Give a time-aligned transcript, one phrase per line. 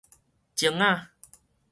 [0.55, 1.07] 前仔